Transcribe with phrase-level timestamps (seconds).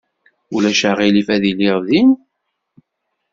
[0.55, 2.09] Ulac aɣilif, ad iliɣ din.